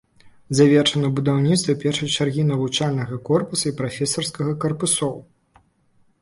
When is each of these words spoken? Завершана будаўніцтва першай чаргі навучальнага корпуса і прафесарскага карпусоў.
Завершана 0.59 1.09
будаўніцтва 1.17 1.75
першай 1.83 2.09
чаргі 2.15 2.45
навучальнага 2.51 3.19
корпуса 3.29 3.65
і 3.71 3.75
прафесарскага 3.83 4.57
карпусоў. 4.65 5.15